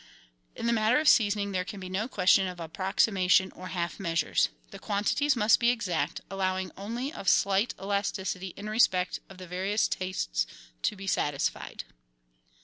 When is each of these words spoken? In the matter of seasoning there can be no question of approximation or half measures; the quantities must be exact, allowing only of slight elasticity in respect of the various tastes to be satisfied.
In 0.55 0.65
the 0.65 0.73
matter 0.73 0.99
of 0.99 1.07
seasoning 1.07 1.51
there 1.51 1.63
can 1.63 1.79
be 1.79 1.87
no 1.87 2.07
question 2.07 2.47
of 2.47 2.59
approximation 2.59 3.51
or 3.51 3.67
half 3.67 3.99
measures; 3.99 4.49
the 4.71 4.79
quantities 4.79 5.35
must 5.35 5.59
be 5.59 5.69
exact, 5.69 6.21
allowing 6.27 6.71
only 6.75 7.13
of 7.13 7.29
slight 7.29 7.75
elasticity 7.79 8.51
in 8.57 8.67
respect 8.67 9.19
of 9.29 9.37
the 9.37 9.45
various 9.45 9.87
tastes 9.87 10.47
to 10.81 10.95
be 10.95 11.05
satisfied. 11.05 11.83